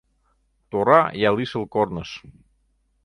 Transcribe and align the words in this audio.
Тора 0.71 1.01
я 1.27 1.29
лишыл 1.37 1.63
корныш 1.73 2.09